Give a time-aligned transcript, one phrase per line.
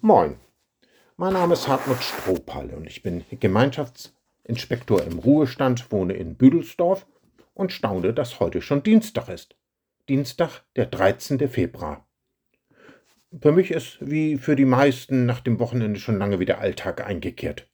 [0.00, 0.38] Moin,
[1.16, 7.06] mein Name ist Hartmut Strohpal und ich bin Gemeinschaftsinspektor im Ruhestand, wohne in Büdelsdorf
[7.54, 9.56] und staune, dass heute schon Dienstag ist.
[10.08, 11.48] Dienstag, der 13.
[11.48, 12.06] Februar.
[13.40, 17.70] Für mich ist wie für die meisten nach dem Wochenende schon lange wieder Alltag eingekehrt.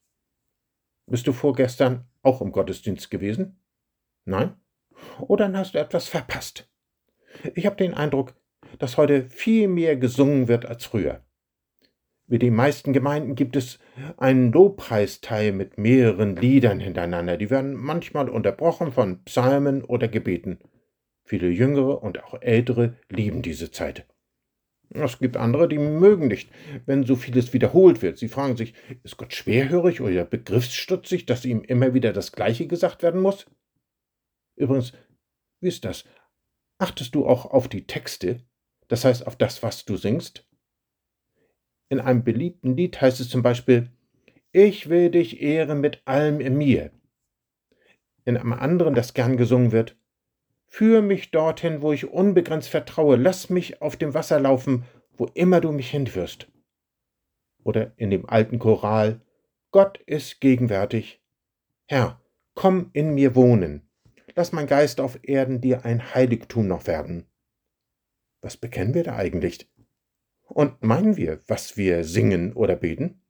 [1.06, 3.60] Bist du vorgestern auch im Gottesdienst gewesen?
[4.24, 4.54] Nein?
[5.18, 6.68] Oder dann hast du etwas verpasst.
[7.54, 8.34] Ich habe den Eindruck,
[8.78, 11.24] dass heute viel mehr gesungen wird als früher.
[12.32, 13.78] Wie die meisten Gemeinden gibt es
[14.16, 17.36] einen Lobpreisteil mit mehreren Liedern hintereinander.
[17.36, 20.58] Die werden manchmal unterbrochen von Psalmen oder Gebeten.
[21.24, 24.06] Viele Jüngere und auch Ältere lieben diese Zeit.
[24.88, 26.50] Es gibt andere, die mögen nicht,
[26.86, 28.16] wenn so vieles wiederholt wird.
[28.16, 33.02] Sie fragen sich, ist Gott schwerhörig oder begriffsstutzig, dass ihm immer wieder das Gleiche gesagt
[33.02, 33.44] werden muss?
[34.56, 34.94] Übrigens,
[35.60, 36.06] wie ist das?
[36.78, 38.40] Achtest du auch auf die Texte,
[38.88, 40.48] das heißt auf das, was du singst?
[41.92, 43.90] In einem beliebten Lied heißt es zum Beispiel,
[44.50, 46.90] ich will dich ehren mit allem in mir.
[48.24, 49.98] In einem anderen, das gern gesungen wird,
[50.64, 54.84] Führ mich dorthin, wo ich unbegrenzt vertraue, lass mich auf dem Wasser laufen,
[55.18, 56.50] wo immer du mich hinführst.
[57.62, 59.20] Oder in dem alten Choral,
[59.70, 61.22] Gott ist gegenwärtig.
[61.84, 62.22] Herr,
[62.54, 63.86] komm in mir wohnen,
[64.34, 67.26] lass mein Geist auf Erden dir ein Heiligtum noch werden.
[68.40, 69.70] Was bekennen wir da eigentlich?
[70.52, 73.22] Und meinen wir, was wir singen oder beten?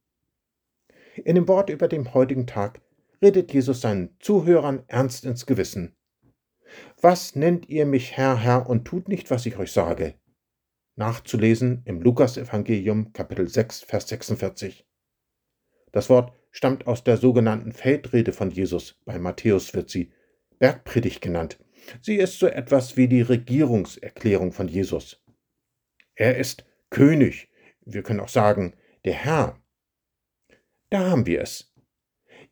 [1.25, 2.81] In dem Wort über dem heutigen Tag
[3.23, 5.95] redet Jesus seinen Zuhörern ernst ins Gewissen.
[7.01, 10.15] Was nennt ihr mich Herr, Herr und tut nicht, was ich euch sage?
[10.97, 14.85] Nachzulesen im Lukasevangelium Kapitel 6, Vers 46.
[15.93, 19.01] Das Wort stammt aus der sogenannten Feldrede von Jesus.
[19.05, 20.11] Bei Matthäus wird sie
[20.59, 21.61] Bergpredigt genannt.
[22.01, 25.23] Sie ist so etwas wie die Regierungserklärung von Jesus.
[26.15, 27.49] Er ist König,
[27.87, 28.75] wir können auch sagen,
[29.07, 29.59] der Herr.
[30.91, 31.73] Da haben wir es.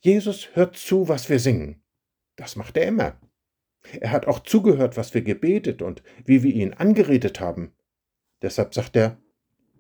[0.01, 1.83] Jesus hört zu, was wir singen.
[2.37, 3.21] Das macht er immer.
[4.01, 7.75] Er hat auch zugehört, was wir gebetet und wie wir ihn angeredet haben.
[8.41, 9.19] Deshalb sagt er,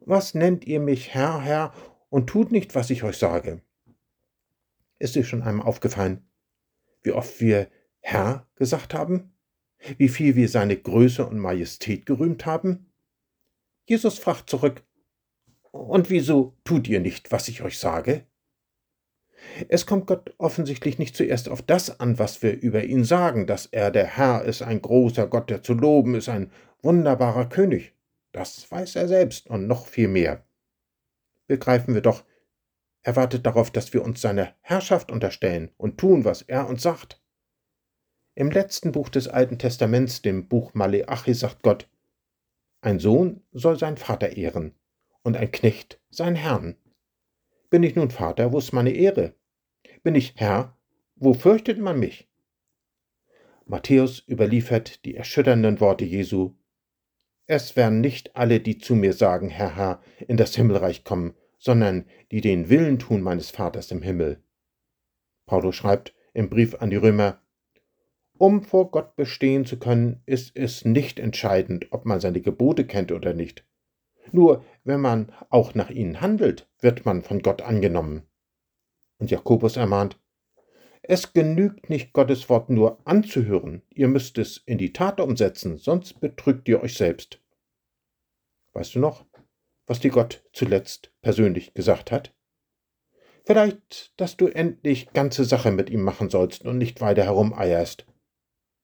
[0.00, 1.72] was nennt ihr mich Herr, Herr,
[2.10, 3.62] und tut nicht, was ich euch sage?
[4.98, 6.28] Ist dir schon einmal aufgefallen,
[7.02, 7.70] wie oft wir
[8.00, 9.32] Herr gesagt haben?
[9.96, 12.89] Wie viel wir seine Größe und Majestät gerühmt haben?
[13.90, 14.84] Jesus fragt zurück,
[15.72, 18.24] und wieso tut ihr nicht, was ich euch sage?
[19.68, 23.66] Es kommt Gott offensichtlich nicht zuerst auf das an, was wir über ihn sagen, dass
[23.66, 26.52] er der Herr ist, ein großer Gott, der zu loben ist, ein
[26.82, 27.92] wunderbarer König.
[28.30, 30.46] Das weiß er selbst und noch viel mehr.
[31.48, 32.22] Begreifen wir doch,
[33.02, 37.20] er wartet darauf, dass wir uns seine Herrschaft unterstellen und tun, was er uns sagt.
[38.36, 41.88] Im letzten Buch des Alten Testaments, dem Buch Maleachi, sagt Gott,
[42.80, 44.74] ein Sohn soll sein Vater ehren
[45.22, 46.76] und ein Knecht sein Herrn.
[47.68, 49.34] Bin ich nun Vater, wo ist meine Ehre?
[50.02, 50.76] Bin ich Herr,
[51.16, 52.28] wo fürchtet man mich?
[53.66, 56.54] Matthäus überliefert die erschütternden Worte Jesu.
[57.46, 62.06] Es werden nicht alle, die zu mir sagen, Herr, Herr, in das Himmelreich kommen, sondern
[62.30, 64.42] die den Willen tun meines Vaters im Himmel.
[65.46, 67.40] Paulus schreibt im Brief an die Römer,
[68.40, 73.12] um vor Gott bestehen zu können, ist es nicht entscheidend, ob man seine Gebote kennt
[73.12, 73.66] oder nicht.
[74.32, 78.22] Nur wenn man auch nach ihnen handelt, wird man von Gott angenommen.
[79.18, 80.18] Und Jakobus ermahnt,
[81.02, 86.18] es genügt nicht, Gottes Wort nur anzuhören, ihr müsst es in die Tat umsetzen, sonst
[86.20, 87.42] betrügt ihr euch selbst.
[88.72, 89.26] Weißt du noch,
[89.86, 92.34] was dir Gott zuletzt persönlich gesagt hat?
[93.44, 98.06] Vielleicht, dass du endlich ganze Sache mit ihm machen sollst und nicht weiter herumeierst.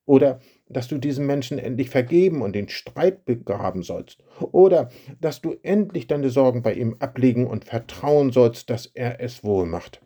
[0.06, 4.22] Oder dass du diesem Menschen endlich vergeben und den Streit begraben sollst.
[4.41, 4.91] Oder
[5.21, 9.66] dass du endlich deine Sorgen bei ihm ablegen und vertrauen sollst, dass er es wohl
[9.66, 10.00] macht.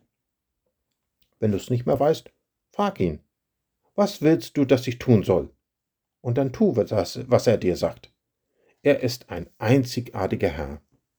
[1.38, 2.32] Wenn du es nicht mehr weißt,
[2.72, 3.20] frag ihn.
[3.94, 5.50] Was willst du, dass ich tun soll?
[6.22, 8.12] Und dann tu, was er dir sagt.
[8.82, 10.82] Er ist ein einzigartiger Herr.